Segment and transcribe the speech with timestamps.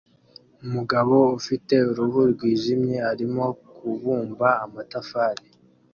[0.65, 5.45] Umugabo ufite uruhu rwijimye arimo kubumba amatafari